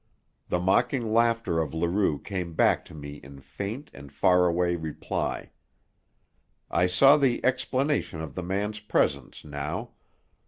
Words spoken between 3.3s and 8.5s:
faint and far away reply. I saw the explanation of the